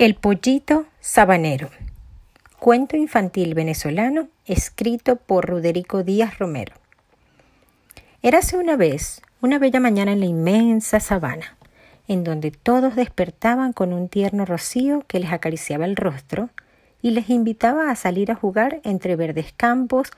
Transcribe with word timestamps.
El 0.00 0.14
pollito 0.14 0.86
sabanero. 1.00 1.68
Cuento 2.58 2.96
infantil 2.96 3.52
venezolano 3.52 4.28
escrito 4.46 5.16
por 5.16 5.44
Ruderico 5.44 6.04
Díaz 6.04 6.38
Romero. 6.38 6.72
Érase 8.22 8.56
una 8.56 8.76
vez 8.76 9.20
una 9.42 9.58
bella 9.58 9.78
mañana 9.78 10.12
en 10.12 10.20
la 10.20 10.24
inmensa 10.24 11.00
sabana, 11.00 11.54
en 12.08 12.24
donde 12.24 12.50
todos 12.50 12.96
despertaban 12.96 13.74
con 13.74 13.92
un 13.92 14.08
tierno 14.08 14.46
rocío 14.46 15.04
que 15.06 15.20
les 15.20 15.32
acariciaba 15.32 15.84
el 15.84 15.96
rostro 15.96 16.48
y 17.02 17.10
les 17.10 17.28
invitaba 17.28 17.90
a 17.90 17.94
salir 17.94 18.32
a 18.32 18.36
jugar 18.36 18.80
entre 18.84 19.16
verdes 19.16 19.52
campos, 19.54 20.08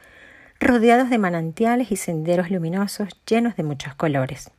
rodeados 0.61 1.11
de 1.11 1.19
manantiales 1.19 1.91
y 1.91 1.97
senderos 1.97 2.53
luminosos 2.53 3.09
llenos 3.29 3.57
de 3.57 3.65
muchos 3.65 3.97
colores. 3.97 4.53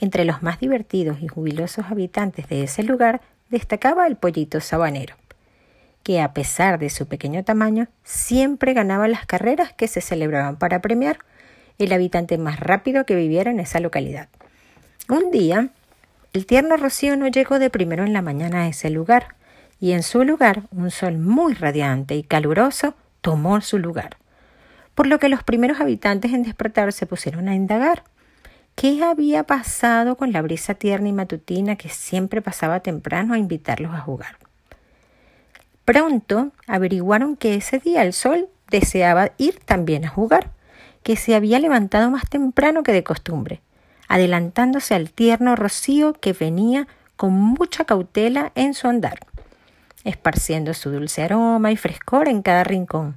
Entre 0.00 0.24
los 0.24 0.42
más 0.42 0.58
divertidos 0.58 1.22
y 1.22 1.28
jubilosos 1.28 1.84
habitantes 1.88 2.48
de 2.48 2.64
ese 2.64 2.82
lugar 2.82 3.20
destacaba 3.54 4.06
el 4.06 4.16
pollito 4.16 4.60
sabanero, 4.60 5.14
que 6.02 6.20
a 6.20 6.34
pesar 6.34 6.78
de 6.78 6.90
su 6.90 7.06
pequeño 7.08 7.44
tamaño, 7.44 7.88
siempre 8.02 8.74
ganaba 8.74 9.08
las 9.08 9.24
carreras 9.24 9.72
que 9.72 9.88
se 9.88 10.00
celebraban 10.00 10.58
para 10.58 10.80
premiar 10.80 11.18
el 11.78 11.92
habitante 11.92 12.36
más 12.36 12.60
rápido 12.60 13.06
que 13.06 13.14
viviera 13.14 13.50
en 13.50 13.60
esa 13.60 13.80
localidad. 13.80 14.28
Un 15.08 15.30
día, 15.30 15.68
el 16.32 16.46
tierno 16.46 16.76
rocío 16.76 17.16
no 17.16 17.28
llegó 17.28 17.58
de 17.58 17.70
primero 17.70 18.04
en 18.04 18.12
la 18.12 18.22
mañana 18.22 18.62
a 18.62 18.68
ese 18.68 18.90
lugar, 18.90 19.36
y 19.80 19.92
en 19.92 20.02
su 20.02 20.24
lugar 20.24 20.62
un 20.70 20.90
sol 20.90 21.18
muy 21.18 21.54
radiante 21.54 22.14
y 22.14 22.22
caluroso 22.22 22.94
tomó 23.20 23.60
su 23.60 23.78
lugar, 23.78 24.16
por 24.94 25.06
lo 25.06 25.18
que 25.18 25.28
los 25.28 25.42
primeros 25.42 25.80
habitantes 25.80 26.32
en 26.32 26.42
despertar 26.42 26.92
se 26.92 27.06
pusieron 27.06 27.48
a 27.48 27.54
indagar 27.54 28.04
¿Qué 28.74 29.02
había 29.04 29.44
pasado 29.44 30.16
con 30.16 30.32
la 30.32 30.42
brisa 30.42 30.74
tierna 30.74 31.08
y 31.08 31.12
matutina 31.12 31.76
que 31.76 31.88
siempre 31.88 32.42
pasaba 32.42 32.80
temprano 32.80 33.34
a 33.34 33.38
invitarlos 33.38 33.94
a 33.94 34.00
jugar? 34.00 34.36
Pronto 35.84 36.50
averiguaron 36.66 37.36
que 37.36 37.54
ese 37.54 37.78
día 37.78 38.02
el 38.02 38.12
sol 38.12 38.48
deseaba 38.70 39.32
ir 39.38 39.60
también 39.60 40.04
a 40.04 40.08
jugar, 40.08 40.50
que 41.02 41.16
se 41.16 41.34
había 41.34 41.60
levantado 41.60 42.10
más 42.10 42.28
temprano 42.28 42.82
que 42.82 42.92
de 42.92 43.04
costumbre, 43.04 43.60
adelantándose 44.08 44.94
al 44.94 45.10
tierno 45.10 45.54
rocío 45.54 46.14
que 46.14 46.32
venía 46.32 46.88
con 47.16 47.32
mucha 47.32 47.84
cautela 47.84 48.50
en 48.54 48.74
su 48.74 48.88
andar, 48.88 49.20
esparciendo 50.02 50.74
su 50.74 50.90
dulce 50.90 51.22
aroma 51.22 51.70
y 51.70 51.76
frescor 51.76 52.28
en 52.28 52.42
cada 52.42 52.64
rincón, 52.64 53.16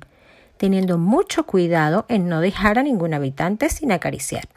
teniendo 0.58 0.98
mucho 0.98 1.46
cuidado 1.46 2.06
en 2.10 2.30
no 2.30 2.42
dejar 2.42 2.78
a 2.78 2.84
ningún 2.84 3.14
habitante 3.14 3.70
sin 3.70 3.92
acariciar. 3.92 4.48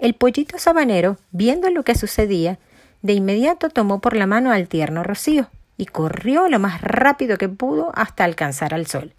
El 0.00 0.14
pollito 0.14 0.58
sabanero, 0.58 1.18
viendo 1.30 1.68
lo 1.68 1.82
que 1.82 1.94
sucedía, 1.94 2.58
de 3.02 3.12
inmediato 3.12 3.68
tomó 3.68 4.00
por 4.00 4.16
la 4.16 4.26
mano 4.26 4.50
al 4.50 4.66
tierno 4.66 5.02
Rocío 5.02 5.50
y 5.76 5.84
corrió 5.84 6.48
lo 6.48 6.58
más 6.58 6.80
rápido 6.80 7.36
que 7.36 7.50
pudo 7.50 7.92
hasta 7.94 8.24
alcanzar 8.24 8.72
al 8.72 8.86
sol, 8.86 9.12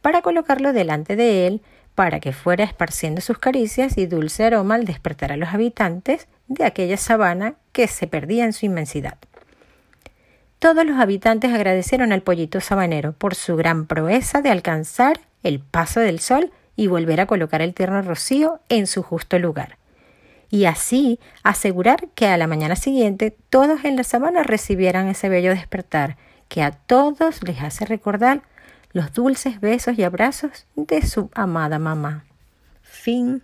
para 0.00 0.22
colocarlo 0.22 0.72
delante 0.72 1.16
de 1.16 1.48
él 1.48 1.60
para 1.96 2.20
que 2.20 2.32
fuera 2.32 2.62
esparciendo 2.62 3.20
sus 3.20 3.38
caricias 3.38 3.98
y 3.98 4.06
dulce 4.06 4.44
aroma 4.44 4.76
al 4.76 4.84
despertar 4.84 5.32
a 5.32 5.36
los 5.36 5.48
habitantes 5.48 6.28
de 6.46 6.64
aquella 6.66 6.98
sabana 6.98 7.56
que 7.72 7.88
se 7.88 8.06
perdía 8.06 8.44
en 8.44 8.52
su 8.52 8.64
inmensidad. 8.66 9.18
Todos 10.60 10.86
los 10.86 11.00
habitantes 11.00 11.52
agradecieron 11.52 12.12
al 12.12 12.22
pollito 12.22 12.60
sabanero 12.60 13.12
por 13.12 13.34
su 13.34 13.56
gran 13.56 13.86
proeza 13.86 14.40
de 14.40 14.50
alcanzar 14.50 15.18
el 15.42 15.58
paso 15.58 15.98
del 15.98 16.20
sol 16.20 16.52
y 16.76 16.86
volver 16.86 17.20
a 17.20 17.26
colocar 17.26 17.60
el 17.60 17.74
tierno 17.74 18.00
rocío 18.02 18.60
en 18.68 18.86
su 18.86 19.02
justo 19.02 19.40
lugar 19.40 19.81
y 20.52 20.66
así 20.66 21.18
asegurar 21.42 22.08
que 22.14 22.26
a 22.26 22.36
la 22.36 22.46
mañana 22.46 22.76
siguiente 22.76 23.34
todos 23.48 23.86
en 23.86 23.96
la 23.96 24.04
sabana 24.04 24.42
recibieran 24.42 25.08
ese 25.08 25.30
bello 25.30 25.48
despertar 25.50 26.18
que 26.48 26.62
a 26.62 26.72
todos 26.72 27.42
les 27.42 27.62
hace 27.62 27.86
recordar 27.86 28.42
los 28.92 29.14
dulces 29.14 29.62
besos 29.62 29.98
y 29.98 30.02
abrazos 30.02 30.66
de 30.76 31.00
su 31.06 31.30
amada 31.34 31.78
mamá. 31.78 32.26
Fin. 32.82 33.42